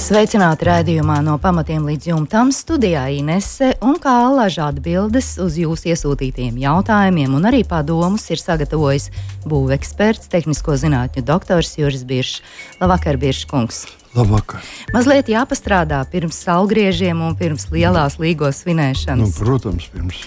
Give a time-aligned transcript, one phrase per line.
[0.00, 6.56] Sveicināti raidījumā no pamatiem līdz jumtam studijā Inese un kā alaža atbildes uz jūsu iesūtītiem
[6.62, 9.10] jautājumiem un arī padomus ir sagatavojis
[9.44, 12.40] būveksperts, tehnisko zinātņu doktors Juris Biršs.
[12.80, 13.84] Labvakar, Biršs kungs!
[14.16, 14.64] Labvakar.
[14.96, 19.36] Mazliet jāpastrādā pirms salgriežiem un pirms lielās līgos svinēšanas.
[19.36, 20.24] Nu, protams, pirms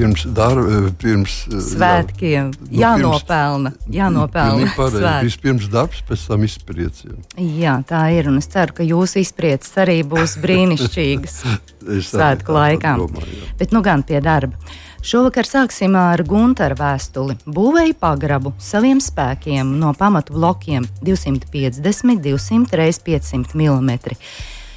[0.00, 1.36] pirms darba, pirms
[1.70, 2.50] svētkiem.
[2.72, 3.72] Jā, nu, jānopelna.
[3.92, 7.14] jānopelna pareizi, vispirms darbs, pēc tam izpriecē.
[7.60, 8.30] Jā, tā ir.
[8.30, 11.40] Un es ceru, ka jūsu izpriecas arī būs brīnišķīgas
[12.12, 12.96] svētku laikā.
[13.00, 14.56] Domāju, Bet nu gan pie darba.
[15.00, 17.38] Šovakar sāksim ar Gunteru vēstuli.
[17.48, 23.94] Būvēja pagrabu saviem spēkiem no pamatu blokiem 250, 200 x 500 mm.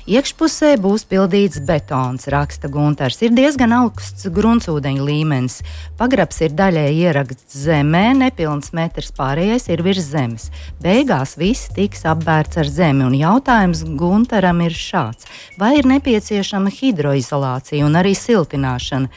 [0.04, 3.22] Iekšpusē būs pildīts betons, raksta Gunārs.
[3.24, 5.62] Ir diezgan augsts gruntsūdeņa līmenis.
[5.96, 10.50] Pagrabs ir daļai ieraksts zemē, nepilns metrs pārējais ir virs zemes.
[10.84, 17.88] Beigās viss tiks apbērts ar zemi, un jautājums Gunāram ir šāds: vai ir nepieciešama hidroizolācija
[17.88, 19.08] un arī siltināšana?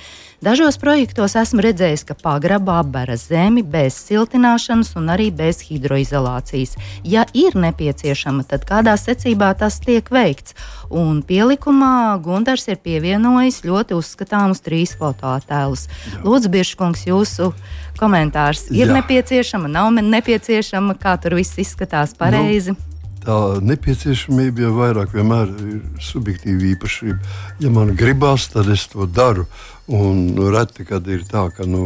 [0.45, 6.75] Dažos projektos esmu redzējis, ka pagraba apbēra zemi bez siltināšanas un arī bez hidroizolācijas.
[7.09, 10.53] Ja ir nepieciešama, tad kādā secībā tas tiek veikts.
[10.93, 15.87] Un pielikumā Gunārs ir pievienojis ļoti uzskatāmus trīs fotoattēlus.
[16.27, 17.55] Lūdzu, Biržkungs, jūsu
[17.97, 18.98] komentārs ir Jā.
[19.00, 22.77] nepieciešama, nav nepieciešama, kā tur viss izskatās pareizi.
[22.77, 27.33] Nu tā nepieciešamība jau vairāk vienmēr ir subjektīva īpašība.
[27.65, 29.48] Ja man gribās, tad es to daru.
[29.87, 31.84] Un reti, kad ir tā, ka nu,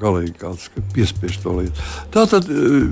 [0.00, 1.86] galīgi kāds piespiež to lietu.
[2.12, 2.82] Tā tad e,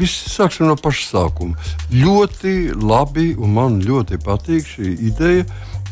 [0.00, 1.58] viss sāksim no paša sākuma.
[1.92, 5.44] Ļoti labi, un man ļoti patīk šī ideja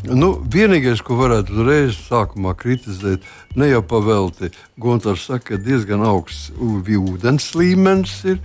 [0.09, 4.49] Nu, vienīgais, ko varētu uzreiz sākumā kritizēt, ne jau pavelti,
[4.81, 8.39] Gontārs saka, ka diezgan augsts ūdens līmenis ir.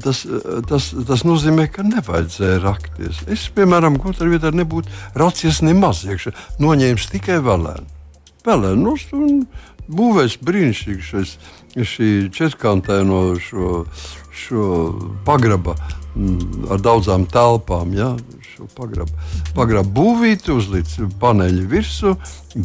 [0.00, 0.22] Tas,
[0.70, 3.20] tas, tas nozīmē, ka nevajadzēja rakties.
[3.28, 4.88] Es, piemēram, Gontāra vietā nebūtu
[5.20, 6.32] racies nemaz iekšā,
[6.64, 7.93] noņēmis tikai vēlēnu.
[8.44, 9.44] Vēlēnu un
[9.88, 11.34] būvēs brīnišķīgi šis,
[11.74, 13.84] šī četrkantaino šo,
[14.32, 14.66] šo
[15.26, 17.94] pagraba mm, ar daudzām telpām.
[17.96, 18.14] Ja?
[18.54, 19.10] Šo pagrabu,
[19.56, 22.14] pagrabu būvīti, uzlikt paneļu virsmu.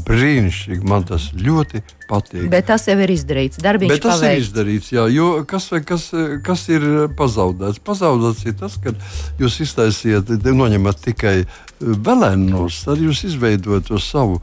[0.06, 2.44] Brīnišķīgi, man tas ļoti patīk.
[2.52, 3.58] Bet tas jau ir izdarīts.
[3.64, 4.36] Darbiņš Bet tas paveikts.
[4.36, 6.06] ir izdarīts, jā, jo kas, kas,
[6.46, 6.86] kas ir
[7.18, 7.82] pazaudēts?
[7.82, 8.94] Pazaudēts ir tas, ka
[9.42, 11.36] jūs iztaisiet, noņemat tikai
[11.82, 14.38] velēnos, tad jūs izveidojat to savu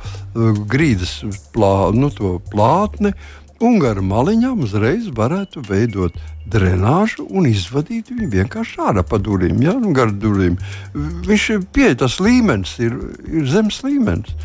[0.66, 1.20] grīdas
[1.54, 2.10] plā, nu,
[2.50, 3.14] plātni
[3.64, 9.58] un gar maliņām uzreiz varētu veidot drenāžu un izvadīt viņu vienkārši ārā pa durvīm.
[9.64, 9.74] Ja?
[9.80, 10.58] Nu, gar durvīm.
[11.26, 12.96] Viņš ir pieejams, tas līmenis ir,
[13.26, 14.36] ir zemes līmenis.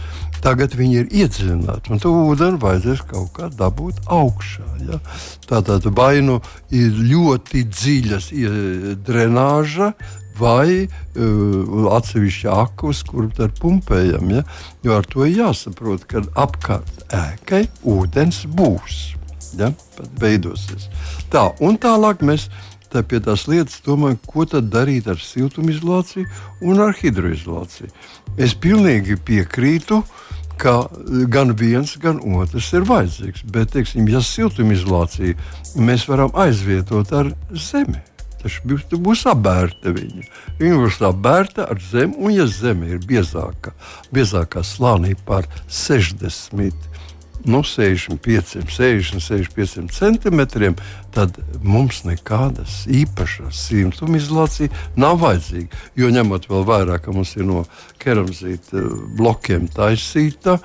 [0.42, 4.66] Tagad viņi ir iedziļināti, un to ūdeni vajadzēs kaut kā dabūt augšā.
[4.88, 4.98] Ja?
[5.46, 6.40] Tātad vai nu
[6.74, 8.32] ir ļoti dziļas
[9.06, 9.92] drenāža,
[10.41, 14.34] vai uh, atsevišķi akus, kur tad pumpējam.
[14.34, 14.44] Ja?
[14.85, 19.00] Jo ar to jāsaprot, ka apkārt ēkai ūdens būs.
[19.59, 19.72] Ja?
[20.22, 20.90] Veidosies.
[21.31, 22.50] Tā, un tālāk mēs
[22.91, 26.28] tā pie tās lietas domājam, ko tad darīt ar siltumizolāciju
[26.68, 27.91] un ar hidroizolāciju.
[28.40, 30.01] Es pilnīgi piekrītu,
[30.62, 30.75] ka
[31.31, 33.46] gan viens, gan otrs ir vajadzīgs.
[33.53, 38.01] Bet, teiksim, ja siltumizolāciju mēs varam aizvietot ar zemi,
[38.41, 40.28] taču būs, būs apbērta viņa.
[40.59, 43.75] Viņa būs apbērta ar zemi, un ja zeme ir biezāka,
[44.13, 46.91] biezākā slānī par 60
[47.46, 50.75] nu, 65, 60, 65 centimetriem,
[51.12, 55.81] tad mums nekādas īpašas simtumizolācija nav vajadzīga.
[56.00, 57.63] Jo ņemot vērā, ka mums ir no
[58.01, 58.88] keramzīta eh,
[59.19, 60.57] blokiem taisīta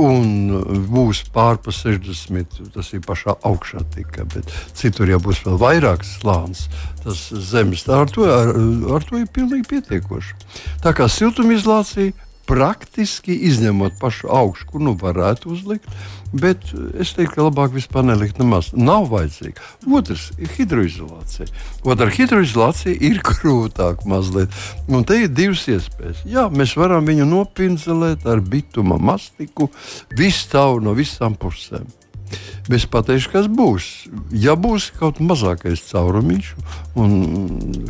[0.00, 6.06] un būs pārpa 60, tas ir pašā augšā tikai, bet citur jau būs vēl vairāk
[6.06, 6.66] slānis.
[7.02, 8.52] Tas zemes ar to, ar,
[8.96, 10.36] ar to ir pilnīgi pietiekoši.
[10.82, 12.14] Tā kā siltumizolācija
[12.52, 15.88] praktiski izņemot pašu augšu, kur nu varētu uzlikt.
[16.32, 16.64] Bet
[17.00, 18.70] es teiktu, ka labāk vispār nelikt nemaz.
[18.76, 19.60] Nav vajadzīga.
[19.98, 21.48] Otrs ir hidroizolācija.
[21.84, 24.52] Otra hidroizolācija ir grūtāk mazliet.
[24.88, 26.24] Un te ir divas iespējas.
[26.28, 29.68] Jā, mēs varam viņu nopinzelēt ar bituma mastiku,
[30.16, 31.88] visu tavu no visām pusēm.
[32.70, 33.86] Es pateikšu, kas būs.
[34.30, 36.50] Ja būs kaut mazākais caurumiņš,
[37.00, 37.14] un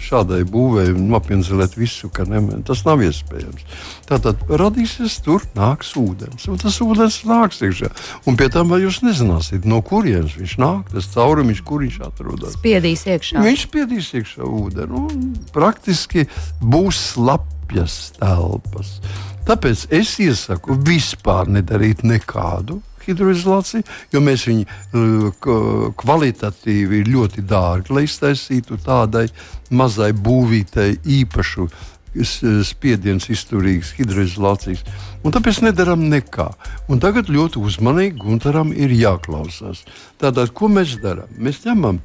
[0.01, 3.67] šādai būvēi nopinzelēt visu, ka ne, tas nav iespējams.
[4.09, 7.91] Tātad radīsies tur nāks ūdens, un tas ūdens nāks iekšā.
[8.27, 12.57] Un pie tam jūs nezināsiet, no kurienes viņš nāk, tas caurumiņš, kur viņš atrodas.
[12.57, 13.43] Spiedīs iekšā.
[13.45, 16.25] Viņš spiedīs iekšā ūdeni, un praktiski
[16.65, 18.97] būs slapjas telpas.
[19.43, 28.07] Tāpēc es iesaku vispār nedarīt nekādu hidroizolāciju, jo mēs viņu uh, kvalitatīvi ļoti dārgi, lai
[28.09, 29.27] iztaisītu tādai
[29.73, 31.69] mazai būvītei īpašu
[32.69, 34.83] spiediens izturīgas hidroizolācijas.
[35.25, 36.51] Un tāpēc nedarām nekā.
[36.93, 39.87] Un tagad ļoti uzmanīgi Gunteram ir jāklausās.
[40.21, 41.31] Tātad, ko mēs darām?
[41.41, 42.03] Mēs ņemam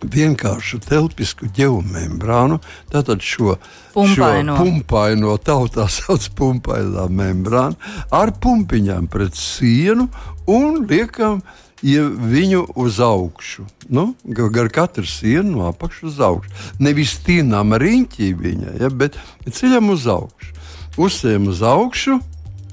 [0.00, 2.60] vienkāršu telpisku geomembrānu,
[2.92, 3.56] tātad šo
[3.94, 7.76] pumpaino, šo pumpaino tautā sauc pumpainā membrānu,
[8.10, 10.08] ar pumpiņām pret sienu
[10.50, 11.42] un liekam
[11.82, 13.64] ja viņu uz augšu.
[13.88, 16.50] Nu, gar katru sienu no apakšas uz augšu.
[16.78, 19.18] Nevis tīnām riņķī viņa, ja, bet
[19.48, 20.56] ceļam uz augšu.
[21.00, 22.18] Uzsējam uz augšu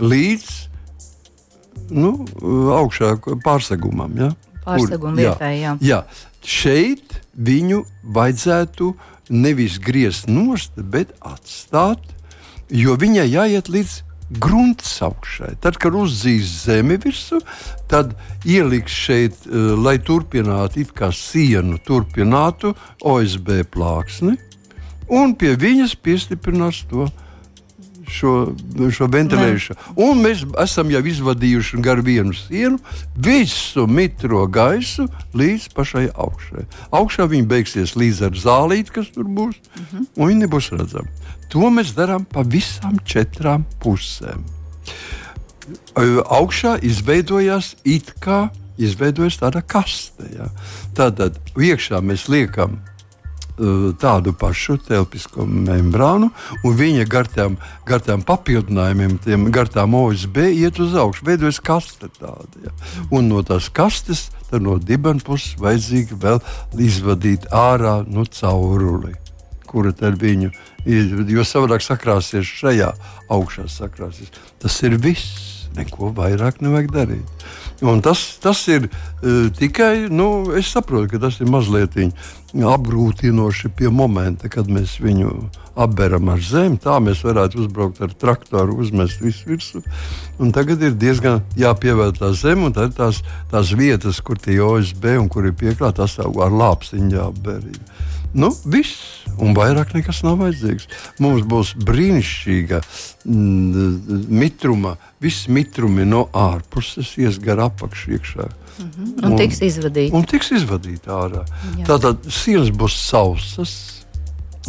[0.03, 0.49] līdz
[1.95, 2.11] nu,
[2.75, 3.15] augšā
[3.45, 4.17] pārsegumam.
[4.19, 4.31] Ja?
[4.65, 5.77] Pārseguma vietai, jā.
[5.81, 6.01] jā.
[6.47, 7.81] Šeit viņu
[8.15, 8.93] vajadzētu
[9.35, 11.99] nevis griezt nost, bet atstāt,
[12.71, 13.97] jo viņai jāiet līdz
[14.39, 15.53] grunts augšai.
[15.63, 17.39] Tad, kad uzzīs zemi virsmu,
[17.91, 18.15] tad
[18.47, 22.73] ieliks šeit, uh, lai turpinātu it kā sienu, turpinātu
[23.03, 24.35] OSB plāksni,
[25.07, 27.07] un pie viņas piestiprinās to
[28.07, 28.33] šo,
[28.93, 29.93] šo ventilēšanu.
[30.03, 32.79] Un mēs esam jau izvadījuši gar vienu sienu
[33.13, 35.07] visu mitro gaisu
[35.37, 36.65] līdz pašai augšai.
[36.95, 39.97] Augšā viņi beigsies līdz ar zālīti, kas tur būs, uh mhm.
[39.97, 40.05] -huh.
[40.15, 41.09] un viņi nebūs redzami.
[41.49, 44.43] To mēs darām pa visām četrām pusēm.
[45.95, 50.27] Augšā izveidojās it kā izveidojas tāda kaste.
[50.35, 50.49] Ja?
[50.95, 52.79] Tātad iekšā mēs liekam
[54.01, 56.29] tādu pašu telpisko membrānu,
[56.63, 57.57] un viņa gar tām,
[57.87, 62.67] gar tām papildinājumiem, tiem gar tām OSB iet uz augšu, veidojas kaste tāda.
[62.67, 62.73] Ja.
[63.09, 66.41] Un no tās kastes, no dibena puses, vajadzīgi vēl
[66.87, 69.15] izvadīt ārā nu, cauruli,
[69.67, 70.51] kura tad viņu,
[70.85, 72.93] jo savādāk sakrāsies šajā
[73.33, 74.31] augšā sakrāsies.
[74.61, 77.36] Tas ir viss, neko vairāk nevajag darīt.
[77.85, 81.93] Un tas, tas ir uh, tikai, nu, es saprotu, ka tas ir mazliet
[82.57, 85.29] apgrūtinoši pie momenta, kad mēs viņu
[85.77, 86.79] apberam ar zemi.
[86.81, 89.83] Tā mēs varētu uzbraukt ar traktoru, uzmest visu virsmu.
[90.55, 93.21] Tagad ir diezgan jāpievērt tā zeme, un tad tās,
[93.51, 97.61] tās vietas, kur tie OSB un kur ir pieklāta, tas ar lāpstiņu jāapber.
[98.33, 100.87] Nu, viss, un vairāk nekas nav vajadzīgs.
[101.23, 102.81] Mums būs brīnišķīga
[103.25, 108.47] mm, mitruma, viss mitrumi no ārpuses ies gar apakšu iekšā.
[108.77, 109.13] Mm -hmm.
[109.23, 110.13] Un, un tiks izvadīti.
[110.13, 111.45] Un tiks izvadīti ārā.
[111.77, 111.85] Jā.
[111.85, 113.96] Tātad sienas būs sausas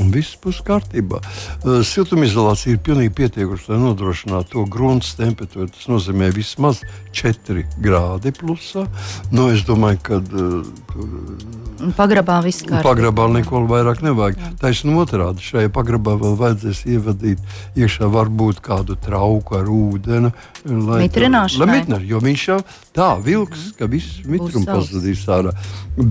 [0.02, 1.20] un viss būs kārtībā.
[1.20, 5.70] Uh, siltumizolācija ir pilnīgi pietiekusi, lai nodrošinātu to grunts temperatūru.
[5.74, 6.82] Tas nozīmē vismaz
[7.16, 8.86] 4 grādi plusā.
[9.34, 12.84] Nu, es domāju, ka uh, pagrabā viss kārtībā.
[12.86, 14.38] Pagrabā neko vairāk nevajag.
[14.62, 15.44] Taisnība otrādi.
[15.44, 17.42] Šajā pagrabā vēl vajadzēs ievadīt
[17.78, 20.32] iekšā varbūt kādu trauku ar ūdeni.
[20.68, 21.82] Lai mitrināšanai.
[22.08, 22.60] Jo viņš jau
[22.96, 25.54] tā vilks, ka viss mitrums pazudīs ārā.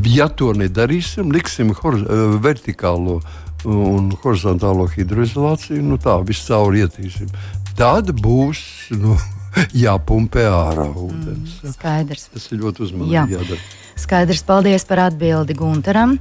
[0.08, 3.22] Ja to nedarīsim, liksim hor, uh, vertikālo
[3.66, 7.32] un horizontālo hidroizolāciju, nu tā viscaur ietīsim.
[7.78, 8.60] Tad būs
[8.98, 9.18] nu,
[9.86, 11.62] jāpumpē ārā ūdens.
[11.64, 12.28] Mm, skaidrs.
[12.34, 13.28] Tas ir ļoti uzmanīgi Jā.
[13.38, 13.62] jādara.
[13.98, 16.20] Skaidrs, paldies par atbildi Gunteram.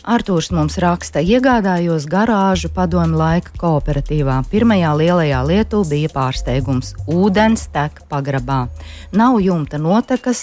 [0.00, 4.38] Artūrs mums raksta, iegādājos garāžu padomu laika kooperatīvā.
[4.48, 8.68] Pirmajā lielajā lietū bija pārsteigums- ūdens tek pagrabā.
[9.12, 10.40] Nav jumta notekas,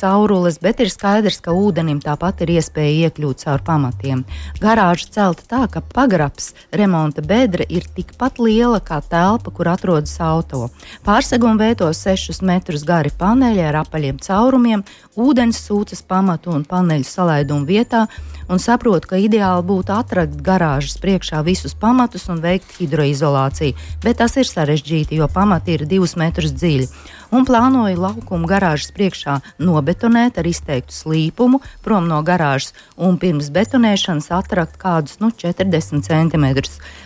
[0.00, 4.24] caurules, bet ir skaidrs, ka ūdenim tāpat ir iespēja iekļūt caur pamatiem.
[4.62, 10.68] Garāža celta tā, ka pagrabs remonta bedra ir tikpat liela kā telpa, kur atrodas auto.
[11.06, 14.84] Pārseguma veido 6 metrus gari paneļi ar apaļiem caurumiem,
[15.20, 18.06] ūdens sūcas pamatu un paneļu salaidumu vietā
[18.50, 24.34] un saprotu, ka ideāli būtu atrast garāžas priekšā visus pamatus un veikt hidroizolāciju, bet tas
[24.40, 26.88] ir sarežģīti, jo pamati ir divus metrus dziļi.
[27.30, 34.32] Un plānoju laukumu garāžas priekšā nobetonēt ar izteiktu slīpumu prom no garāžas un pirms betonēšanas
[34.34, 36.48] atrakt kādus nu, 40 cm,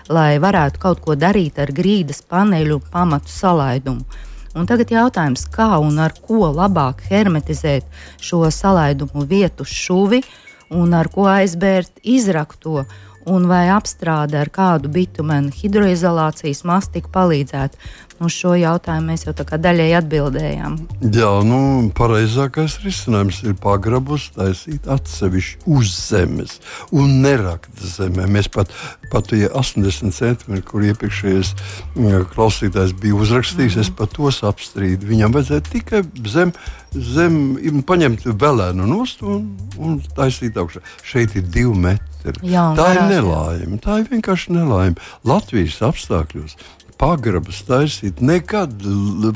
[0.09, 4.09] lai varētu kaut ko darīt ar grīdas paneļu pamatu salaidumu.
[4.55, 7.85] Un tagad jautājums, kā un ar ko labāk hermetizēt
[8.23, 12.85] šo salaidumu vietu šuvi, uh, un ar ko aizbērt izrakto.
[13.31, 17.81] Un vai apstrāde ar kādu bitumenu hidroizolācijas mastiku palīdzētu.
[18.23, 20.77] Uz šo jautājumu mēs jau daļēji atbildējām.
[21.17, 21.59] Jā, nu,
[21.99, 26.61] pareizākais risinājums ir pagrabus taisīt atsevišķi uz zemes
[26.95, 28.29] un nerakt zemē.
[28.31, 28.71] Mēs pat,
[29.11, 31.53] pat ja 80 centimetri, kur iepriekšējais
[31.97, 33.91] mm, klausītājs bija uzrakstījis, mm -hmm.
[33.91, 35.11] es pat tos apstrīdu.
[35.11, 36.55] Viņam vajadzēja tikai zem,
[36.95, 40.87] zem paņemt velēnu nost un, un taisīt augšā.
[41.03, 42.14] Šeit ir divi metri.
[42.43, 43.79] Jā, tā ir nelaime.
[43.85, 44.97] Tā ir vienkārši nelaime.
[45.29, 46.57] Latvijas apstākļos
[46.99, 48.21] pagrabus taisīt.
[48.25, 48.85] Nekad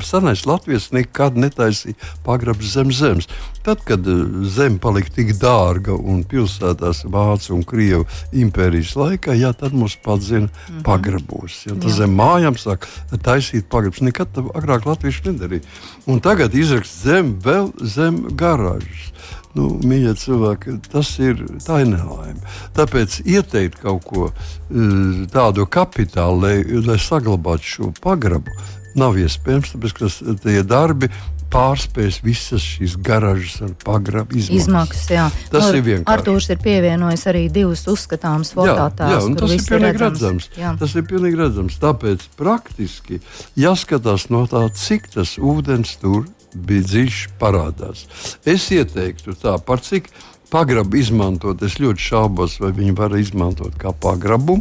[0.05, 3.29] senais Latvijas nekad netaisīja pagrabus zem zemes.
[3.65, 9.51] Tad, kad eh, zeme palika tik dārga un pilsētās Vācu un Krievu impērijas laikā, jā,
[9.53, 10.83] tad mums padzina mm -hmm.
[10.87, 11.65] pagrabos.
[11.67, 12.87] Ja, tas zem mājām sāk
[13.23, 14.01] taisīt pagrabus.
[14.01, 15.61] Nekad agrāk Latvijas nedarīja.
[16.05, 19.13] Un tagad izrakst zem vēl zem garāžas.
[19.57, 22.37] Nu, mīļie cilvēki, tas ir tā ir nelaime.
[22.77, 28.53] Tāpēc ieteikt kaut ko eh, tādu kapitālu, lai, lai saglabātu šo pagrabu,
[28.99, 29.73] nav iespējams.
[29.73, 31.09] Tāpēc, ka tie darbi
[31.49, 34.67] pārspēs visas šīs garažas ar pagrabu izmaksas.
[34.67, 35.25] izmaksas jā.
[35.49, 36.13] tas nu, ir vienkārši.
[36.13, 39.25] Artūrs ir pievienojis arī divus uzskatāmus fototēlus.
[39.25, 40.49] Jā, jā tas ir pilnīgi redzams.
[40.53, 40.81] redzams.
[40.83, 41.79] Tas ir pilnīgi redzams.
[41.81, 43.21] Tāpēc praktiski
[43.59, 48.05] jāskatās no tā, cik tas ūdens tur bija dziļš parādās.
[48.47, 50.09] Es ieteiktu tā, par cik
[50.49, 54.59] pagrabu izmantot, es ļoti šaubos, vai viņi var izmantot kā pagrabu.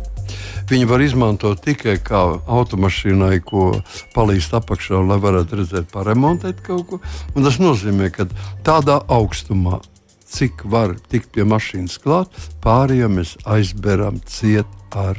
[0.69, 3.71] Viņi var izmantot tikai kā automašīnai, ko
[4.17, 7.01] palīdz apakšā, lai varētu redzēt, paremontēt kaut ko.
[7.35, 8.29] Un tas nozīmē, ka
[8.67, 9.81] tādā augstumā,
[10.29, 15.17] cik var tikt pie mašīnas klāt, pārējiem mēs aizberam ciet ar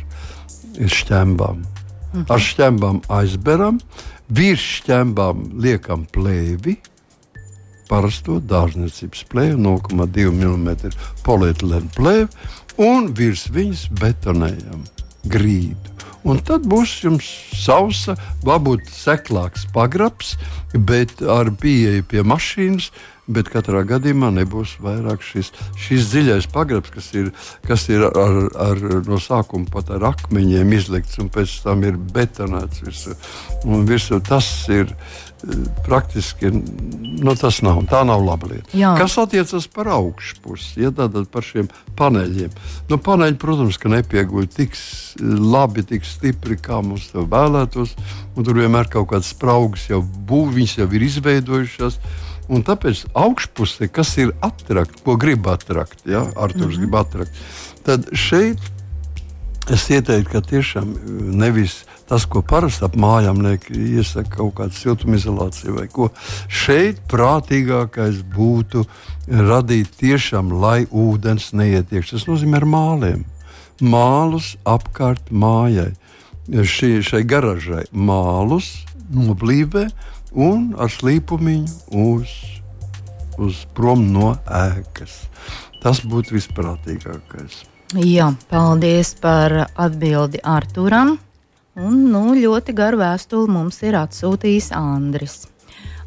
[0.77, 1.65] šķembām.
[2.13, 2.25] Mhm.
[2.29, 3.77] Ar šķembām aizberam,
[4.29, 6.75] Virs šķembām liekam plēvi,
[7.89, 10.91] parasto dārzniecības plēvi, 0,2 mm
[11.25, 12.27] polietilēna plēvi,
[12.85, 14.83] un virs viņas betonējam
[15.33, 15.95] grīdu.
[16.29, 17.25] Un tad būs jums
[17.57, 18.13] sausa,
[18.45, 20.35] varbūt seklāks pagrabs,
[20.77, 22.91] bet ar pieeju pie mašīnas
[23.29, 27.31] bet katrā gadījumā nebūs vairāk šis, šis dziļais pagrabs, kas ir,
[27.67, 28.37] kas ir ar,
[28.69, 33.17] ar, no sākuma pat ar akmeņiem izlikts un pēc tam ir betonēts virsū.
[33.89, 36.51] virsū tas ir eh, praktiski
[37.19, 38.71] nu, tas nav, tā nav laba lieta.
[38.77, 38.93] Jā.
[38.99, 41.69] Kas attiecas par augšpusi, ja tātad par šiem
[41.99, 42.53] paneļiem.
[42.89, 44.77] Nu, paneļi, protams, ka nepieguļ tik
[45.19, 47.95] labi, tik stipri, kā mums to vēlētos.
[48.39, 51.99] Tur vienmēr kaut kādas spraugas jau būv, viņas jau ir izveidojušās.
[52.49, 56.77] Un tāpēc augšpusē, kas ir atrakta, ko grib atrakt, ja Arthurs mm -hmm.
[56.77, 57.31] grib atrakt,
[57.85, 58.57] tad šeit
[59.69, 60.97] es ieteiktu, ka tiešām e,
[61.37, 66.09] nevis tas, ko parasti ap mājām iesaka kaut kāda siltumizolācija vai ko.
[66.47, 68.85] Šeit prātīgākais būtu
[69.27, 72.15] radīt tiešām, lai ūdens neietiekš.
[72.15, 73.25] Tas nozīmē ar māliem.
[73.79, 75.91] Mālus apkārt mājai.
[76.49, 78.71] Šī, šai garažai mālus
[79.13, 79.85] noblīvē
[80.35, 82.33] un ar slīpumiņu uz,
[83.37, 85.25] uz prom no ēkas.
[85.83, 87.63] Tas būtu visprātīgākais.
[88.05, 91.15] Jā, paldies par atbildi Arturam.
[91.79, 95.45] Un, nu, ļoti garu vēstuli mums ir atsūtījis Andris.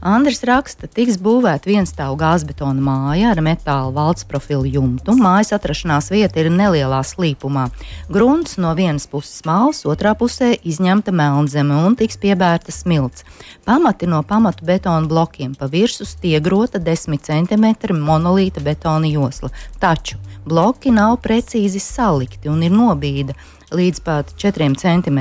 [0.03, 5.15] Andris raksta, tiks būvēta vienstāvu gāzbetona māja ar metāla valsts profilu jumtu.
[5.15, 7.69] Mājas atrašanās vieta ir nelielā slīpumā.
[8.11, 13.23] Grunts no vienas puses māls, otrā pusē izņemta melnzeme un tiks piebērta smilts.
[13.63, 19.55] Pamati no pamatu betona blokiem pa virsmu stiegrota 10 cm monolīta betona josla.
[19.79, 23.39] Taču bloki nav precīzi salikti un ir nobīde
[23.73, 25.21] līdz pat 4 cm,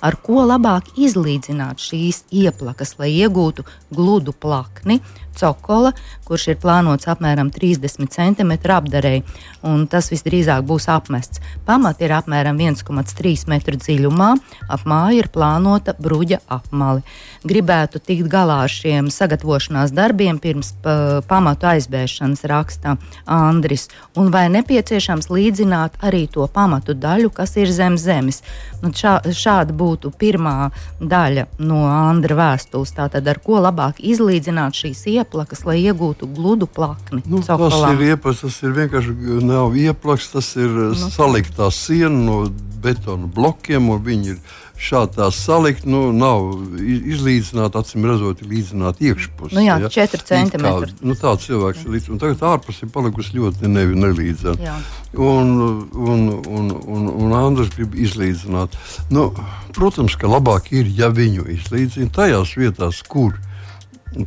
[0.00, 3.64] ar ko labāk izlīdzināt šīs ieplakas, lai iegūtu
[3.94, 5.00] gludu plakni,
[5.38, 5.92] cokola,
[6.26, 9.24] kurš ir plānots apmēram 30 cm apdarēji,
[9.66, 11.42] un tas visdrīzāk būs apmests.
[11.66, 14.30] Pamati ir apmēram 1,3 metru dziļumā,
[14.68, 17.04] ap māju ir plānota bruģa apmali.
[17.48, 24.48] Gribētu tikt galā ar šiem sagatavošanās darbiem pirms pa, pamatu aizbēšanas, raksta Andris, un vai
[24.52, 28.42] nepieciešams līdzināt arī to pamatu daļu, kas ir zem zemes.
[28.82, 30.70] Nu, šā, šāda būtu pirmā
[31.00, 32.94] daļa no Andra vēstules.
[32.98, 37.22] Tātad, ar ko labāk izlīdzināt šīs ieplakas, lai iegūtu gludu plakni?
[37.26, 37.70] Nu, cokolā.
[37.72, 42.40] tas ir iepas, tas ir vienkārši nav ieplaks, tas ir nu, saliktā siena no
[42.82, 44.42] betona blokiem, un viņi ir
[44.78, 46.46] šādi salikt, nu, nav
[46.78, 49.56] izlīdzināta, acīm redzot, līdzināt iekšpusē.
[49.58, 49.90] Nu jā, ja?
[49.90, 50.94] 4 centimetri.
[51.02, 54.76] Nu, tāds cilvēks ir līdz, un tagad ārpus ir palikusi ļoti nevi, nelīdzena.
[55.18, 55.52] Un,
[55.98, 58.78] un, un, un, un Andris grib izlīdzināt.
[59.10, 59.32] Nu,
[59.76, 63.36] protams, ka labāk ir, ja viņu izlīdzina tajās vietās, kur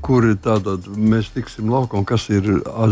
[0.05, 2.45] kur tātad mēs tiksim laukā un kas ir,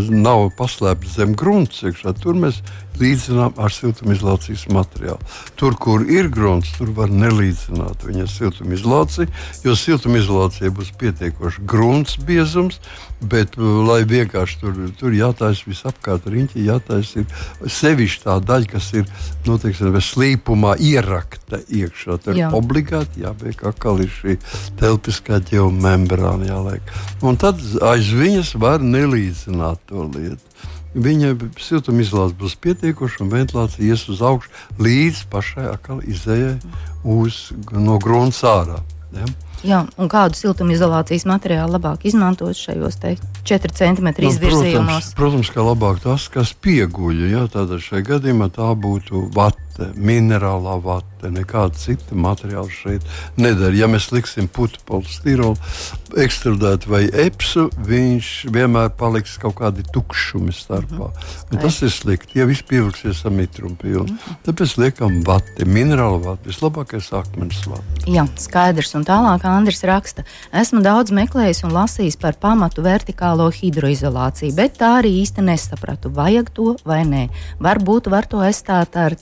[0.09, 2.63] nav paslēpts zem grunts, iekšā, tur mēs
[2.99, 5.19] līdzinām ar siltumizolācijas materiālu.
[5.59, 9.29] Tur, kur ir grunts, tur var nelīdzināt viņa siltumizolāciju,
[9.65, 12.79] jo siltumizolācija būs pietiekoši grunts biezums,
[13.19, 18.91] bet, uh, lai vienkārši tur, tur jātaisa visapkārt riņķi, jātaisa ir sevišķi tā daļa, kas
[18.95, 19.07] ir,
[19.47, 22.19] nu, teiksim, slīpumā ierakta iekšā.
[22.23, 22.51] Tur Jā.
[22.55, 24.37] obligāti jābeig atkal ir šī
[24.79, 26.93] telpiskā ģeomembrāna jāliek.
[27.25, 30.43] Un tad aiz viņas var nelīdzināt to lietu.
[30.89, 34.49] Viņa siltumizolācija būs pietiekoša un ventilācija ies uz augšu
[34.81, 35.67] līdz pašai
[36.09, 36.55] izējai
[37.77, 38.81] no grunts ārā.
[39.13, 39.27] Ja?
[39.59, 45.11] Jā, un kādu siltumizolācijas materiālu labāk izmantot šajos 4 cm nu, izvirzījumos?
[45.13, 47.25] Protams, protams, ka labāk tas, kas pieguļ.
[47.33, 47.45] Ja?
[47.51, 49.27] Šajā gadījumā tā būtu
[49.79, 53.03] vate, minerālā vate vate, nekāda cita materiāla šeit
[53.37, 53.75] nedara.
[53.75, 55.57] Ja mēs liksim putu polistirolu,
[56.17, 61.09] ekstrudētu vai epsu, viņš vienmēr paliks kaut kādi tukšumi starpā.
[61.09, 61.13] Mm
[61.49, 61.61] -hmm.
[61.61, 64.03] Tas ir slikti, ja viss pievilksies ar mitrumu pilnu.
[64.03, 64.35] Mm -hmm.
[64.45, 68.11] Tāpēc liekam vati, minerālu vati, vislabākais akmens vati.
[68.11, 68.95] Jā, skaidrs.
[68.95, 74.99] Un tālāk Andris raksta, esmu daudz meklējis un lasījis par pamatu vertikālo hidroizolāciju, bet tā
[74.99, 77.29] arī īsti nesapratu, vajag to vai nē.
[77.59, 79.15] Varbūt var to aizstāt ar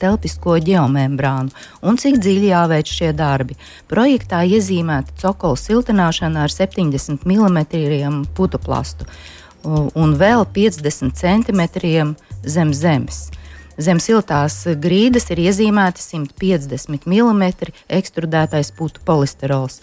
[0.48, 1.52] telpisko geomembrānu
[1.84, 3.58] un cik dziļi jāveic šie darbi.
[3.88, 9.06] Projektā iezīmēta cokola siltināšana ar 70 mm putuplastu
[9.66, 13.30] un vēl 50 cm zem zemes.
[13.78, 17.44] Zem siltās grīdas ir iezīmēta 150 mm
[17.90, 19.82] ekstrudētais putu polisterols.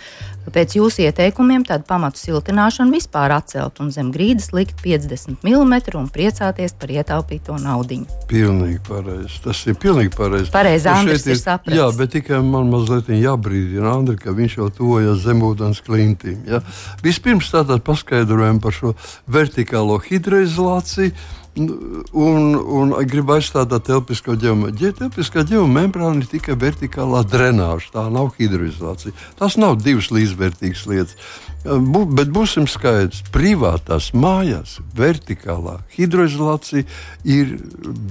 [0.52, 6.08] Pēc jūsu ieteikumiem tādu pamatu siltināšanu vispār atcelt un zem grīdas likt 50 mm un
[6.12, 8.02] priecāties par ietaupīto naudu.
[8.30, 9.40] Pilnīgi pareizi.
[9.44, 10.50] Tas ir pilnīgi pareizi.
[10.52, 11.78] Pareizi, Andris ir, ir sapratis.
[11.78, 16.42] Jā, bet tikai man mazliet jābrīdina Andri, ka viņš jau tojas zemūdens klintīm.
[16.48, 16.60] Ja?
[17.04, 18.94] Vispirms tātad paskaidrojam par šo
[19.30, 21.14] vertikālo hidroizolāciju
[21.54, 24.94] Un, un gribu aizstāt telpisko ģeomembrānu.
[24.98, 29.14] Telpiskā ģeomembrāna ir tikai vertikālā drenāža, tā nav hidroizolācija.
[29.38, 31.16] Tas nav divas līdzvērtīgas lietas.
[31.64, 36.84] Bu, bet būsim skaidrs, privātās mājās vertikālā hidroizolācija
[37.24, 37.54] ir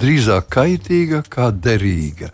[0.02, 2.32] drīzāk kaitīga nekā derīga.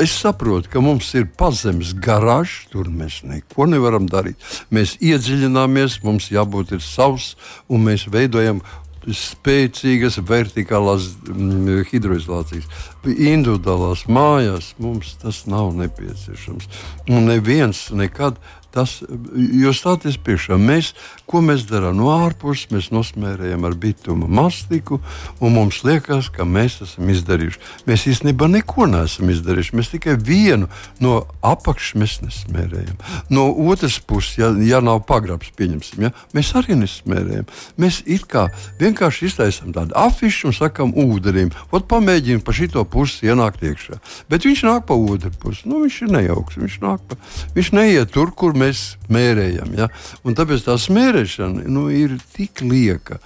[0.00, 4.38] Es saprotu, ka mums ir pazemes garāžs, tur mēs neko nevaram darīt.
[4.70, 7.34] Mēs iedziļināmies, mums jābūt savs,
[7.68, 8.62] un mēs veidojam
[9.08, 12.66] spēcīgas vertikālās mm, hidroizolācijas.
[13.08, 16.68] Individuālās mājās mums tas nav nepieciešams.
[17.08, 18.36] Un neviens nekad
[18.74, 19.00] Tas,
[19.34, 20.92] jūs stāties priekšā, mēs,
[21.30, 25.00] ko mēs darām no ārpuses, mēs nosmērējam ar bituma mastiku,
[25.42, 27.60] un mums liekas, ka mēs esam izdarījuši.
[27.90, 29.76] Mēs īstenībā neko neesam izdarījuši.
[29.78, 30.70] Mēs tikai vienu
[31.02, 32.98] no apakšas mēs nesmērējam.
[33.32, 37.48] No otras puses, ja, ja nav pagrabs, pieņemsim, ja, mēs arī nesmērējam.
[37.80, 38.46] Mēs it kā
[38.80, 44.00] vienkārši iztaisām tādu afišu un sakam ūdenim, ot pamēģinām pa šito pusi ienākt iekšā.
[44.30, 45.66] Bet viņš nāk pa otru pusi.
[45.70, 46.58] Nu, viņš ir nejauks.
[46.60, 47.18] Viņš, pa,
[47.56, 49.72] viņš neiet tur, kur mēs mērējam.
[49.78, 49.88] Ja?
[50.24, 53.20] Un tāpēc tā smērēšana nu, ir tik lieka.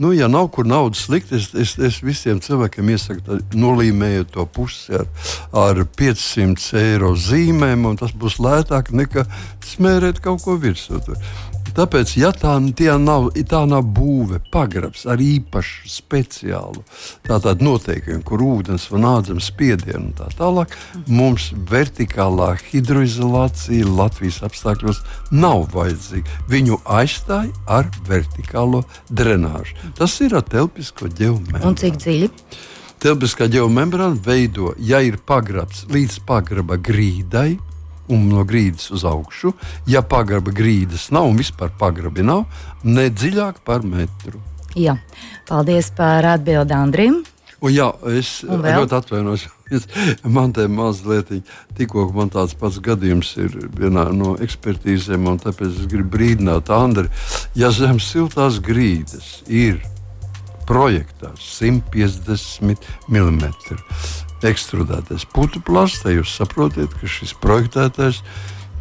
[0.00, 4.96] Nu, ja nav kur naudas likt, es, es, es visiem cilvēkiem iesaku nolīmēt to pusi
[4.98, 5.06] ar,
[5.56, 9.26] ar 500 eiro zīmēm, un tas būs lētāk nekā
[9.74, 11.00] smērēt kaut ko virsū.
[11.76, 12.56] Tāpēc, ja tā,
[12.98, 16.84] nav, tā nav būve, pagrabs ar īpašu speciālu
[17.60, 20.74] noteikumiem, kur ūdens un ādzams spiedienu un tā tālāk,
[21.06, 26.40] mums vertikālā hidroizolācija Latvijas apstākļos nav vajadzīga.
[26.50, 29.76] Viņu aizstāja ar vertikālo drenāžu.
[29.98, 31.64] Tas ir ar telpisko ģeomēnu.
[31.66, 32.30] Un cik dziļi?
[33.00, 37.54] Telpiskā ģeomembrāna veido, ja ir pagrabs līdz pagraba grīdai,
[38.10, 39.54] un no grīdas uz augšu.
[39.90, 42.46] Ja pagraba grīdas nav un vispār pagrabi nav,
[42.84, 44.42] ne dziļāk par metru.
[44.78, 44.96] Jā,
[45.48, 47.22] paldies par atbildi Andrim.
[47.60, 49.48] Un jā, es ļoti atvainojos.
[50.36, 51.28] Man te mazliet,
[51.78, 57.06] tikko man tāds pats gadījums ir vienā no ekspertīzēm, un tāpēc es gribu brīdināt Andri,
[57.54, 59.78] ja zem siltās grīdas ir
[60.66, 63.46] projektā 150 mm
[64.48, 68.22] ekstrudētais plasts, tad jūs saprotat, ka šis projektētājs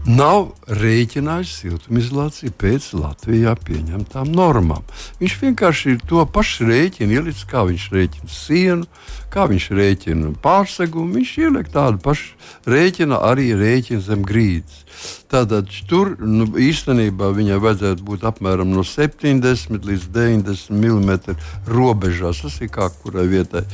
[0.08, 4.86] nav rēķinājis siltumizolāciju pēc Latvijā pieņemtām normām.
[5.20, 8.88] Viņš vienkārši ir to pašu rēķinu ielicis, kā viņš rēķina sienu,
[9.34, 11.20] kā viņš rēķina pārsegumu.
[11.20, 12.34] Viņš ieliek tādu pašu
[12.70, 14.86] rēķinu, arī rēķinu zem grīdas.
[15.30, 21.36] Tātad tur nu, īstenībā viņai vajadzētu būt apmēram no 70 līdz 90 mm
[21.70, 22.42] robežās.
[22.46, 23.66] Tas ir kā kurai vietai.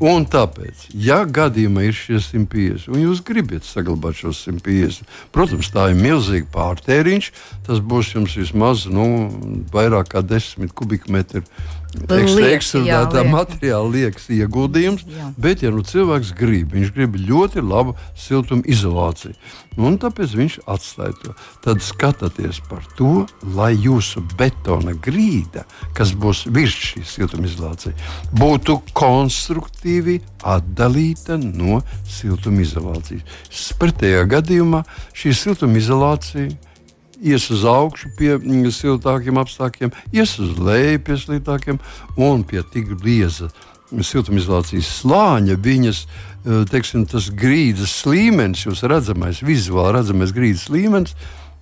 [0.00, 5.90] Un tāpēc, ja gadījumā ir šie 150, un jūs gribat saglabāt šos 150, protams, tā
[5.90, 7.32] ir milzīga pārtēriņš.
[7.66, 9.06] Tas būs jums vismaz nu,
[9.74, 11.44] vairāk kā 10 kubikmetri
[11.90, 15.30] ekstrētā materiāla liekas ieguldījums, jā.
[15.40, 19.34] bet, ja nu cilvēks grib, viņš grib ļoti labu siltuma izolāciju,
[19.80, 21.34] un tāpēc viņš atstāja to.
[21.64, 23.26] Tad skatieties par to,
[23.56, 33.26] lai jūsu betona grīda, kas būs virs šīs siltumizolācijas, būtu konstruktīvi atdalīta no siltumizolācijas.
[33.80, 34.84] Pretējā gadījumā
[35.16, 36.69] šī siltumizolācija
[37.20, 41.80] ies uz augšu pie mm, siltākiem apstākļiem, ies uz leju pie sliktākiem
[42.16, 43.50] un pie tik bieza
[43.90, 45.58] siltumizolācijas slāņa.
[45.60, 51.16] Viņas, eh, teiksim, tas grīdas līmenis, jūs redzamais, vizuāli redzamais grīdas līmenis,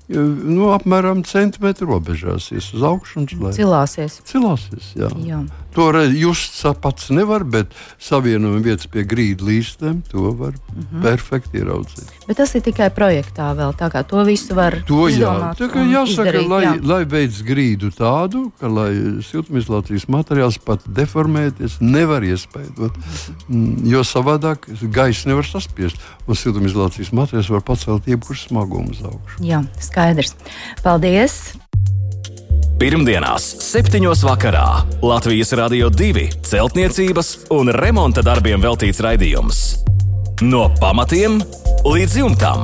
[0.09, 3.57] nu, apmēram centimetru robežās, ies uz augšu un uz leju.
[3.59, 4.21] Cilāsies.
[4.29, 5.11] Cilāsies, jā.
[5.27, 5.43] jā.
[5.75, 11.03] To just pats nevar, bet savienojuma vietas pie grīdu līstiem to var mm -hmm.
[11.03, 12.09] perfekti ieraudzīt.
[12.27, 15.61] Bet tas ir tikai projektā vēl, tā kā to visu var to, izdomāt.
[15.61, 16.75] Jā, tā kā jāsaka, izdarīt, lai, jā.
[16.83, 22.93] lai veids grīdu tādu, ka lai siltumizolācijas materiāls pat deformēties nevar iespējot,
[23.49, 23.87] mm -hmm.
[23.87, 29.45] jo savādāk gaisa nevar saspiest, un siltumizolācijas materiāls var pacelt jebkuru smagumu uz augšu.
[29.45, 30.35] Jā, skaidrs.
[30.83, 31.68] Paldies!
[32.79, 34.07] Pirmdienās, 7.
[34.23, 39.59] vakarā Latvijas Rādio 2 celtniecības un remonta darbiem veltīts raidījums.
[40.47, 41.41] No pamatiem
[41.83, 42.63] līdz jumtam.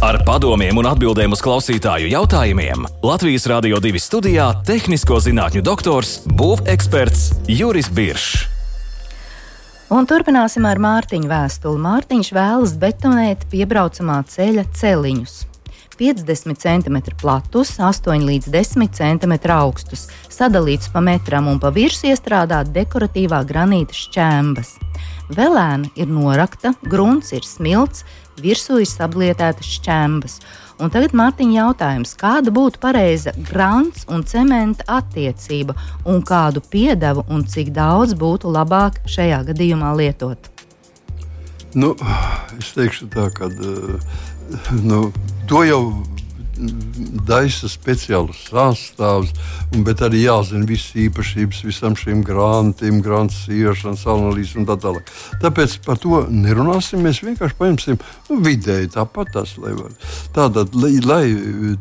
[0.00, 7.44] Ar padomiem un atbildēm uz klausītāju jautājumiem Latvijas Rādio 2 studijā- tehnisko zinātņu doktors, būveksperts
[7.44, 8.48] Juris Biršs.
[9.92, 11.76] Un turpināsim ar Mārtiņu vēstuli.
[11.76, 15.53] Mārtiņš vēlas betonēt piebraucamā ceļa celiņus.
[15.98, 22.72] 50 cm platus, 8 līdz 10 cm augstus, sadalīts pa metram un pa virsmu iestrādāt
[22.74, 24.74] dekoratīvā granīta šķēmbas.
[25.34, 28.04] Velēna ir norakta, grunts ir smilts,
[28.40, 30.38] virsū ir sablietētas šķēmbas.
[30.82, 37.46] Un tagad Mārtiņa jautājums, kāda būtu pareiza grants un cementa attiecība, un kādu piedevu un
[37.46, 40.50] cik daudz būtu labāk šajā gadījumā lietot?
[41.78, 41.94] Nu,
[42.58, 44.18] es teikšu tā, ka uh,
[44.82, 45.06] nu,
[45.48, 45.80] to jau
[47.26, 49.32] daisa speciālus sastāvus,
[49.84, 55.10] bet arī jāzina visas īpašības visam šīm grāmatām, grāmatas iešanas analīzes un tā tālāk.
[55.42, 57.02] Tāpēc par to nerunāsim.
[57.04, 57.98] Mēs vienkārši paņemsim
[58.30, 59.92] nu, vidēji tāpat tas, lai var.
[60.36, 61.24] Tātad, lai, lai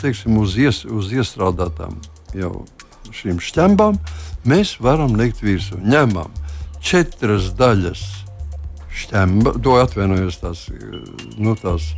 [0.01, 1.99] teiksim, uz, ies, uz iestrādātām
[2.37, 2.63] jau
[3.13, 3.99] šīm šķembām,
[4.49, 5.77] mēs varam likt virsū.
[5.85, 6.33] Ņemam
[6.83, 8.01] četras daļas
[8.93, 10.65] šķemba, to atvainojos tās,
[11.37, 11.93] nu, tās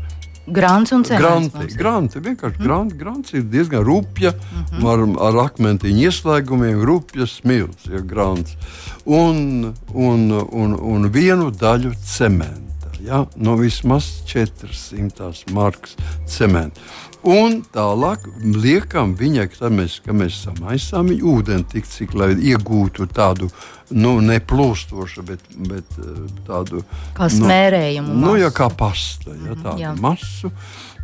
[0.48, 1.50] Grants un cements.
[1.52, 2.66] Granti, granti, vienkārši mm.
[2.66, 2.98] granti.
[3.00, 4.90] Grants ir diezgan rupja, mm -hmm.
[4.92, 8.58] ar, ar akmentiņu ieslēgumiem, rupja smilts, ja grants.
[9.06, 12.94] Un, un, un, un vienu daļu cementa.
[13.02, 13.26] Ja?
[13.36, 16.82] No vismaz 400 markas cementa.
[17.26, 23.08] Un tālāk liekam viņai, kad mēs, kad mēs samaisām viņu ūdeni, tik cik lai iegūtu
[23.10, 23.50] tādu
[23.98, 26.84] nu, ne plūstošu, bet, bet eh, tādu
[27.18, 28.14] kā smērējumu.
[28.14, 29.96] Nu, nu, ja kā pasta, ja, tādu Jā.
[30.02, 30.54] masu.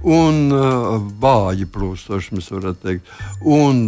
[0.02, 3.12] Un uh, vāji plūstoši, mēs varētu teikt.
[3.46, 3.84] Un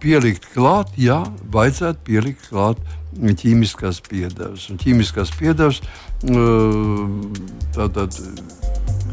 [0.00, 1.18] pielikt klāt, jā,
[1.52, 2.80] vajadzētu pielikt klāt
[3.12, 4.70] ķīmiskās piedevas.
[4.72, 5.82] Un ķīmiskās piedevas
[6.24, 7.04] uh,
[7.76, 8.16] tātad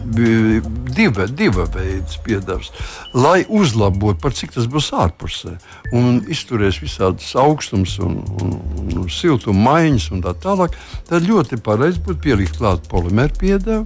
[0.05, 2.71] diva, diva veida piedevs,
[3.13, 5.55] lai uzlabotu, par cik tas būs ārpusē.
[5.95, 8.55] Un izturēs visādas augstums un, un,
[8.97, 10.77] un siltuma maiņas un tā tālāk.
[11.09, 13.85] Tad ļoti pareizi būtu pielikt klāt polimeru piedevu.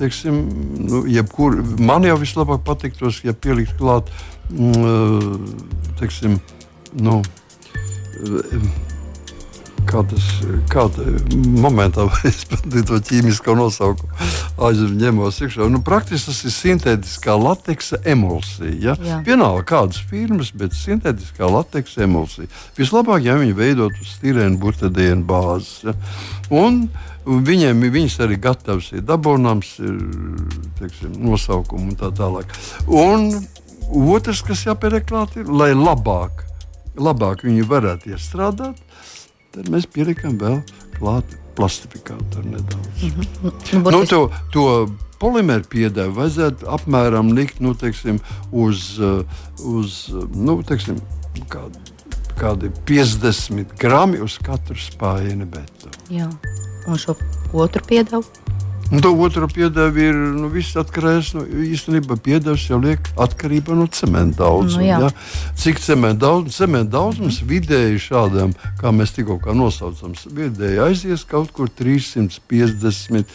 [0.00, 0.38] Teiksim,
[0.88, 4.08] nu, jebkur, man jau vislabāk patiktos, ja pielikt klāt,
[4.50, 5.52] mm,
[6.00, 6.40] teiksim,
[6.98, 7.20] nu,
[9.88, 10.26] kādas,
[10.72, 11.04] kāda
[11.62, 14.30] momentā es to ķīmisko nosaukumu
[14.62, 15.68] aizņemos iekšā.
[15.72, 18.96] Nu, praktiski tas ir sintētiskā lateksa emulsija.
[18.96, 19.20] Ja?
[19.26, 22.50] Vienalga kādas firmas, bet sintētiskā lateksa emulsija.
[22.78, 25.80] Vislabāk, ja viņi veidot uz stīrēnu butadienu bāzes.
[25.86, 25.96] Ja?
[26.52, 26.86] Un,
[27.22, 29.98] Viņiem viņas arī gatavs ir dabūnams, ir
[30.80, 32.50] teiksim, nosaukumi un tā tālāk.
[32.90, 33.28] Un
[34.10, 36.42] otrs, kas jāpieliek klāt, ir, lai labāk,
[36.98, 38.80] labāk viņi varētu iestrādāt,
[39.52, 40.60] Tad mēs pielikām vēl
[40.96, 43.02] klāt plastifikātoru nedaudz.
[43.02, 43.90] Mm -hmm.
[43.92, 44.20] nu, to,
[44.52, 44.88] to
[45.20, 49.22] polimeru piedevu vajadzētu apmēram likt nu, teiksim, uz, uh,
[49.64, 51.00] uz nu, teiksim,
[51.48, 51.78] kādu,
[52.40, 55.92] kādi 50 grami uz katru spāņu betonu.
[56.86, 57.14] Un šo
[57.52, 58.24] otru piedevu?
[58.92, 63.86] Un to otru piedevu ir nu, viss atkarīgs no īstenībā piedevs jau liek atkarībā no
[63.88, 64.82] cementa daudzuma.
[64.82, 64.98] Nu, jā.
[65.00, 65.08] ja?
[65.62, 71.72] Cik cementa daudz, cementa daudzums vidēji šādam, kā mēs tikko nosaucam, vidēji aizies kaut kur
[71.72, 73.32] 350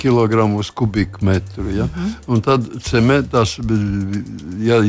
[0.00, 1.68] kg uz kubikmetru.
[1.68, 1.84] Ja?
[1.84, 2.14] Mm -hmm.
[2.26, 3.58] Un tad cementas,
[4.58, 4.80] ja,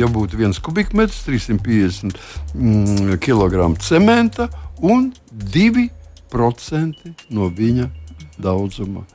[0.00, 2.18] ja, būtu viens kubikmetrs, 350
[2.54, 4.48] mm, kg cementa
[4.82, 7.88] un 2% no viņa
[8.38, 9.06] daudzuma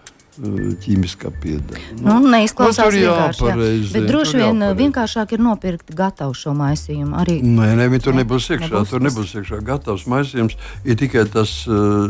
[0.84, 1.82] ķīmiskā piedeva.
[2.00, 3.45] Nu, nu, neizklausās nu, vienkārši.
[3.48, 3.91] Jā.
[3.93, 4.78] Bet droši vien jāpareiz.
[4.82, 7.15] vienkāršāk ir nopirkt gatavu šo maisījumu.
[7.21, 7.38] Arī...
[7.43, 8.71] Nē, nē, tur nebūs iekšā.
[8.74, 10.58] Nebūs tur nebūs iekšā gatavs maisījums.
[10.84, 12.10] Ir tikai tas uh,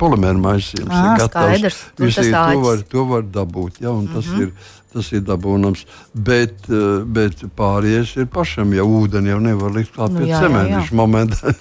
[0.00, 0.94] polimēra maisījums.
[0.94, 1.82] À, skaidrs.
[2.00, 3.80] Visi, to, var, to var dabūt.
[3.84, 4.14] Ja, mm -hmm.
[4.14, 4.52] Tas ir
[4.92, 5.84] tas ir dabūnams.
[6.14, 10.40] Bet, eh, bet pārējais ir pašam, ja ūdeni jau nevar likt klāt nu, pie nu,
[10.40, 10.80] cementa.
[10.80, 11.54] Viņš momentā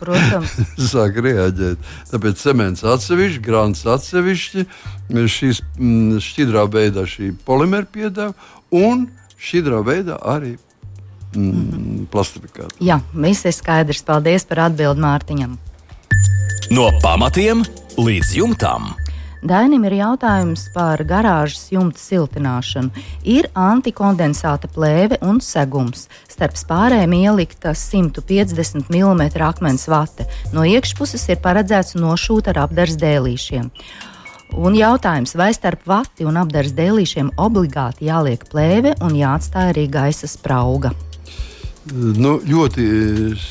[0.94, 1.92] sāk reaģēt.
[2.12, 4.66] Tāpēc cements atsevišķi, grāns atsevišķi,
[5.12, 8.34] šīs mm, šķidrā veidā šī polimēra piedeva
[8.76, 12.06] un šķidrā veidā arī mm, mm -hmm.
[12.12, 12.82] plastifikācija.
[12.82, 14.04] Jā, viss ir skaidrs.
[14.04, 15.58] Paldies par atbildi Mārtiņam.
[16.72, 17.64] No pamatiem
[17.98, 18.96] līdz jumtam.
[19.46, 22.90] Dainim ir jautājums par garāžas jumta siltināšanu.
[23.30, 26.08] Ir antikondensāta plēve un segums.
[26.26, 30.26] Starp spārēm ielikta 150 mm akmens vate.
[30.50, 33.70] No iekšpuses ir paredzēts nošūt ar apdars dēlīšiem.
[34.58, 40.32] Un jautājums, vai starp vati un apdars dēlīšiem obligāti jāliek plēve un jāatstāj arī gaisa
[40.32, 40.96] sprauga?
[41.94, 43.44] Nu, ļoti eh,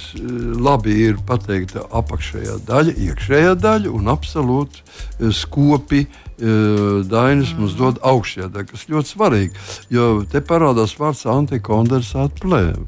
[0.59, 6.03] labi ir pateikta apakšējā daļa, iekšējā daļa un absolūti eh, skopi.
[6.35, 7.61] Eh, Dainis mm.
[7.61, 9.63] mums dod augšējā daļa, kas ļoti svarīgi.
[9.95, 12.83] Jo te parādās vārds antikondensāta plēve.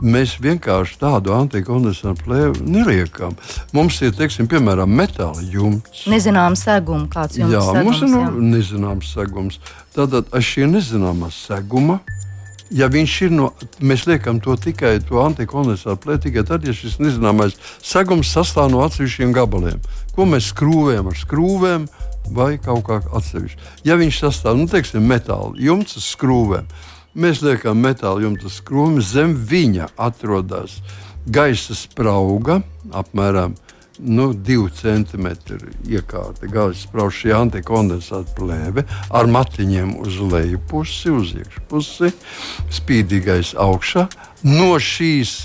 [0.00, 3.36] Mēs vienkārši tādu antikondensātu plēvi neliekam.
[3.76, 6.06] Mums ir, teiksim, piemēram, metāla jumts.
[6.08, 7.58] Nezināms segums, kāds jums ir.
[7.58, 9.60] Jā, segums, mums ir nu, nezināms segums.
[9.96, 12.00] Tātad ar šī nezināmā seguma
[12.70, 13.50] ja viņš ir no,
[13.80, 18.82] mēs liekam to tikai to antikondensātu plēti tikai tad, ja šis nezināmais segums sastāv no
[18.86, 19.80] atsevišķiem gabaliem,
[20.16, 21.88] ko mēs skrūvējam ar skrūvēm
[22.36, 23.72] vai kaut kā atsevišķi.
[23.86, 26.70] Ja viņš sastāv no nu, teiksim, metāla jumta skrūvēm,
[27.16, 30.80] mēs liekam metāla jumta skrūvi, zem viņa atrodas
[31.26, 32.60] gaisa sprauga
[32.94, 33.56] apmēram
[33.98, 41.34] nu, divu centimetru iekārta, gāzes sprauž šī antikondensāta plēve ar matiņiem uz leju pusi, uz
[41.38, 42.12] iekšpusi,
[42.78, 44.06] spīdīgais augšā.
[44.46, 45.36] No šīs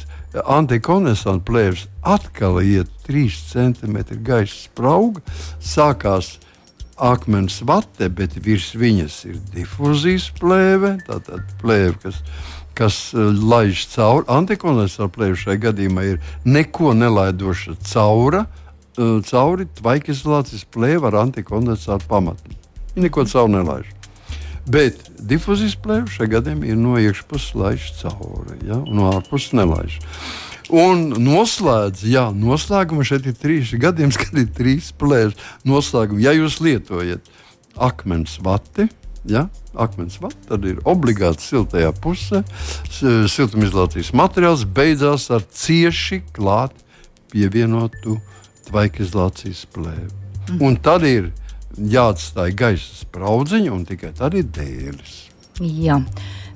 [0.44, 5.24] antikondensāta plēves atkal iet 3 centimetri gaisa sprauga,
[5.60, 6.38] sākās
[7.02, 13.86] akmens vate, bet virs viņas ir difūzijas plēve, tātad plēve, kas ir kas uh, laiž
[13.94, 14.28] cauri.
[14.32, 22.56] Antikondensāta plēve šai gadījumā ir neko nelaidoša caura, uh, cauri tvaikizolācijas plēve ar antikondensātu pamatu.
[22.96, 23.92] Viņa neko cauri nelaiž.
[24.72, 28.80] Bet difūzijas plēve šai gadījumā ir no iekšpuses laiž cauri, ja?
[28.86, 29.98] no ārpuses nelaiž.
[30.72, 35.36] Un noslēdz, jā, noslēguma šeit ir trīs gadījums, kad ir trīs plēves.
[35.68, 37.28] Noslēguma, ja jūs lietojat
[37.76, 38.88] akmens vati,
[39.30, 39.46] ja,
[39.78, 42.44] akmens vats, tad ir obligāti siltajā pusē.
[42.92, 46.76] Siltumizolācijas materiāls beidzās ar cieši klāt
[47.32, 48.18] pievienotu
[48.70, 50.10] tvaikizolācijas plēvi.
[50.52, 50.62] Mm.
[50.68, 51.32] Un tad ir
[51.78, 55.28] jāatstāj gaisa spraudziņa, un tikai tad ir dēlis.
[55.62, 56.00] Jā,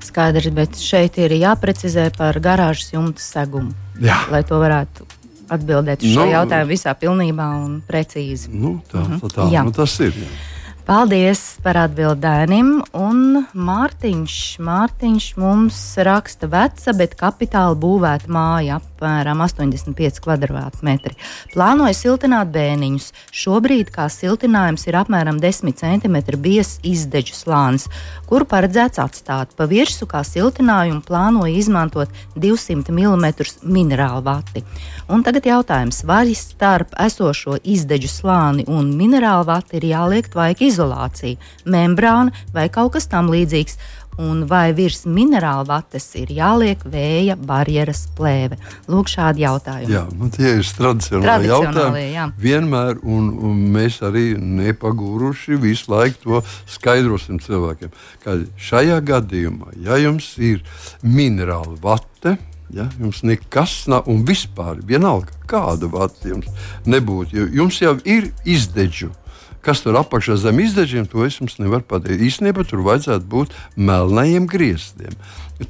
[0.03, 3.75] skaidrs, bet šeit ir jāprecizē par garāžas jumta segumu.
[4.01, 4.25] Jā.
[4.33, 5.05] Lai to varētu
[5.53, 8.49] atbildēt uz šo nu, jautājumu visā pilnībā un precīzi.
[8.51, 9.63] Nu, tā, tā, tā, jā.
[9.67, 10.17] nu, tas ir.
[10.17, 10.54] Jā.
[10.85, 12.67] Paldies par atbildēm.
[12.93, 21.15] Un Mārtiņš, Mārtiņš mums raksta veca, bet kapitāla būvēta māja apmēram 85 km2.
[21.55, 23.07] Plānoju siltināt bēniņus.
[23.33, 27.89] Šobrīd kā siltinājums ir apmēram 10 cm biezs izdeģu slānis,
[28.29, 29.57] kuru paredzēts atstāt.
[29.57, 33.25] Pa virsmu kā siltinājumu plānoju izmantot 200 mm
[33.65, 34.61] minerālu vati.
[35.09, 40.74] Un tagad jautājums, vai starp esošo izdeģu slāni un minerālu vati ir jāliek tvaika izolācija?
[40.75, 43.79] Izolācija, membrāna vai kaut kas tam līdzīgs.
[44.15, 48.55] Un vai virs minerāla vates ir jāliek vēja barjeras plēve?
[48.87, 49.91] Lūk, šādi jautājumi.
[49.91, 52.05] Jā, nu, tie ir tradicionāli jautājumi.
[52.13, 52.29] Jā.
[52.39, 56.41] Vienmēr, un, un mēs arī nepagūruši visu laiku to
[56.77, 57.91] skaidrosim cilvēkiem.
[58.23, 60.63] Ka šajā gadījumā, ja jums ir
[61.03, 62.37] minerāla vate,
[62.73, 66.49] Ja, jums nekas nav, un vispār vienalga, kāda vata jums
[66.89, 67.45] nebūtu.
[67.53, 69.11] Jums jau ir izdeģu
[69.65, 72.21] Kas tur apakšā zem izdeģiem, to es jums nevaru pateikt.
[72.21, 75.15] Īstenībā tur vajadzētu būt melnajiem grieztiem.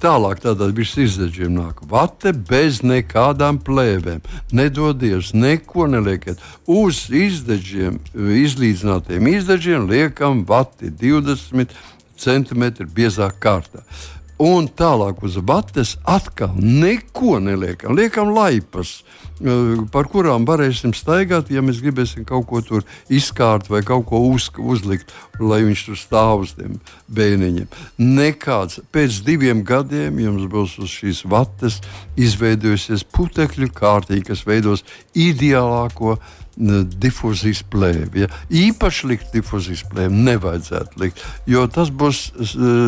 [0.02, 4.20] Tālāk tādā virs izdeģiem nāk vate bez nekādām plēvēm.
[4.52, 6.42] Nedodies, neko neliekat.
[6.68, 8.02] Uz izdeģiem,
[8.42, 11.72] izlīdzinātiem izdeģiem liekam vati 20
[12.20, 13.86] cm biezā kārtā.
[14.36, 17.94] Un tālāk uz vates atkal neko neliekam.
[17.96, 19.04] Liekam laipas,
[19.40, 24.20] eh, par kurām varēsim staigāt, ja mēs gribēsim kaut ko tur izkārt vai kaut ko
[24.34, 27.68] uz, uzlikt, lai viņš tur stāv uz tiem bēniņiem.
[27.98, 28.82] Nekāds.
[28.92, 31.80] Pēc diviem gadiem jums būs uz šīs vates
[32.18, 34.84] izveidojusies putekļu kārtība, kas veidos
[35.16, 36.20] ideālāko
[36.56, 38.24] difūzijas plēvi.
[38.24, 38.30] Ja?
[38.50, 42.22] Īpaši likt difūzijas plēvi nevajadzētu likt, jo tas būs,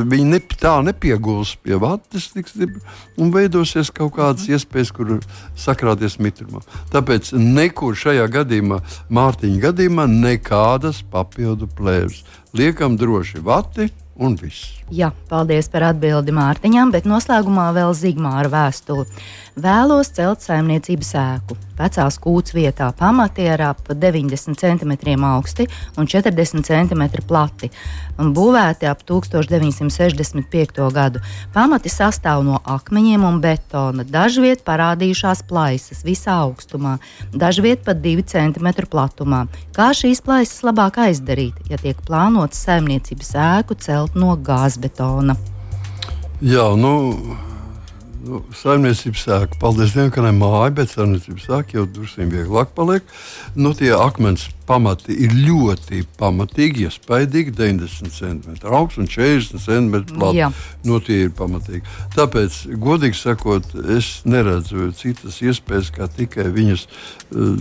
[0.08, 2.30] viņi ne, tā nepieguls pie vates
[3.18, 4.58] un veidosies kaut kādas mhm.
[4.58, 5.18] iespējas, kur
[5.60, 6.64] sakrāties mitrumā.
[6.94, 8.82] Tāpēc nekur šajā gadījumā,
[9.14, 12.24] Mārtiņa gadījumā, nekādas papildu plēves.
[12.58, 14.78] Liekam droši vati un viss.
[14.88, 19.04] Jā, paldies par atbildi Mārtiņam, bet noslēgumā vēl Zigmāra vēstuli.
[19.58, 21.56] Vēlos celt saimniecības ēku.
[21.78, 24.94] Vecās kūts vietā pamati ir ap 90 cm
[25.26, 25.66] augsti
[25.98, 27.70] un 40 cm plati.
[28.22, 30.88] Un būvēti ap 1965.
[30.94, 31.22] gadu.
[31.54, 34.06] Pamati sastāv no akmeņiem un betona.
[34.06, 36.98] Dažviet parādījušās plaisas visā augstumā,
[37.34, 39.46] dažviet pat 2 cm platumā.
[39.74, 44.34] Kā šīs plaisas labāk izdarīt, ja tiek plānots saimniecības ēku celt no
[44.78, 45.36] gāzbetona?
[46.42, 47.18] Jā, nu,
[48.26, 49.60] nu, saimniecības sēka.
[49.60, 53.04] Paldies Dievam, ka ne māja, bet saimniecības sēka jau drusku vieglāk paliek.
[53.56, 57.54] Nu, tie akmens pamati ir ļoti pamatīgi, iespaidīgi.
[57.56, 60.64] 90 cm augsts un 40 cm plats.
[60.88, 61.84] Nu, tie ir pamatīgi.
[62.16, 67.54] Tāpēc, godīgi sakot, es neredzu citas iespējas, kā tikai viņus uh,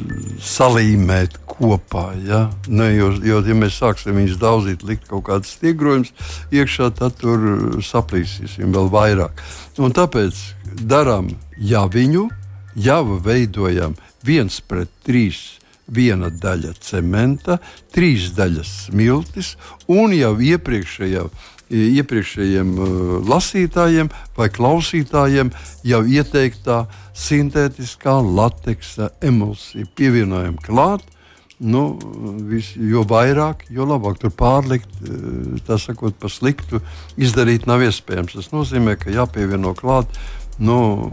[0.43, 2.09] salīmēt kopā.
[2.27, 2.47] Ja?
[2.69, 6.13] Ne, jo, jo, ja mēs sāksim viņus daudzīt, likt kaut kādas stiegrojumus
[6.55, 9.45] iekšā, tad tur saplīsīsim vēl vairāk.
[9.83, 10.41] Un tāpēc
[10.83, 12.27] darām javiņu,
[12.77, 13.95] jau veidojam
[14.27, 17.59] viens pret trīs viena daļa cementa,
[17.95, 19.55] trīs daļas smiltis
[19.93, 21.27] un jau iepriekšējā.
[21.67, 22.89] Iepriekšējiem uh,
[23.27, 25.51] lasītājiem vai klausītājiem
[25.87, 29.89] jau ieteiktā sintētiskā lateksa emulsija.
[29.99, 31.03] Pievienojam klāt,
[31.59, 31.83] nu,
[32.47, 36.83] vis, jo vairāk, jo labāk tur pārlikt, uh, tā sakot, pa sliktu
[37.19, 38.39] izdarīt nav iespējams.
[38.39, 40.15] Tas nozīmē, ka jāpievieno klāt
[40.63, 41.11] nu,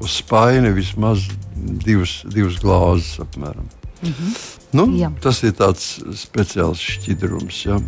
[0.00, 3.68] uz spaini vismaz divas, divas glāzes apmēram.
[4.02, 4.34] -hmm.
[4.72, 5.12] nu, Jā.
[5.20, 7.64] tas ir tāds speciāls šķidrums.
[7.66, 7.80] Ja?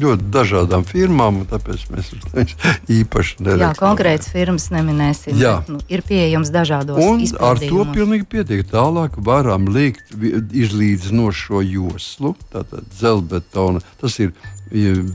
[0.00, 2.10] ļoti dažādām firmām, tāpēc mēs
[2.98, 3.62] īpaši nedarām.
[3.62, 5.38] Jā, konkrēts firmas neminēsim.
[5.40, 5.56] Jā.
[5.62, 7.34] Bet, nu, ir pieejams dažādos veidos.
[7.40, 8.64] Ar to pilnīgi pietiek.
[8.70, 13.84] Tālāk varam liekt izlīdzinošo joslu, tātad dzelzbetona.
[14.02, 14.34] Tas ir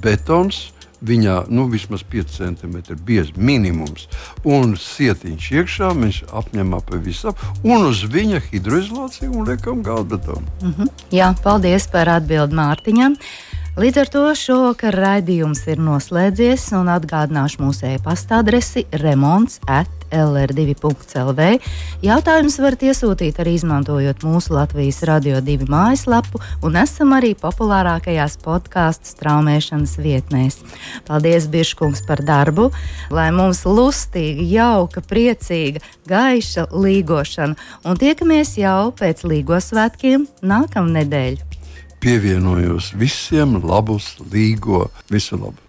[0.04, 0.69] betons
[1.06, 4.08] viņā nu, vismaz 5 cm biezs minimums.
[4.44, 7.34] Un sietiņš iekšā mēs apņemam pa visu,
[7.64, 10.48] un uz viņa hidroizolāciju un liekam gāzbetonu.
[10.62, 10.90] Mm -hmm.
[11.12, 13.16] Jā, paldies par atbildi Mārtiņam.
[13.80, 21.48] Līdz ar to šovakar raidījums ir noslēdzies, un atgādināšu mūsu e-pasta adresi remonds at LR2.CLV.
[22.06, 29.12] Jautājumus varat iesūtīt arī izmantojot mūsu Latvijas Radio 2 mājaslapu, un esam arī populārākajās podkāstu
[29.13, 30.60] straumēšanas vietnēs.
[31.08, 32.69] Paldies, Biržkungs, par darbu,
[33.13, 41.39] lai mums lustīga, jauka, priecīga, gaiša līgošana, un tiekamies jau pēc Līgosvētkiem nākamnedēļ.
[42.00, 45.69] Pievienojos visiem labus, līgo, visu labu!